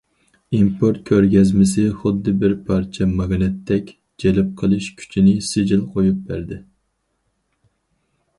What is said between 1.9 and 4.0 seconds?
خۇددى بىر پارچە ماگنىتتەك